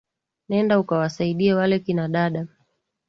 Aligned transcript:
Nenda 0.49 0.79
ukawasaidie 0.79 1.53
wale 1.53 1.77
kina 1.79 2.07
dada. 2.09 2.47